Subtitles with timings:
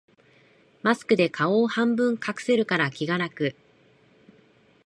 [0.81, 3.55] マスクで顔を半分隠せるから気が楽